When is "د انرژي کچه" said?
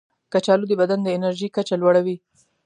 1.03-1.75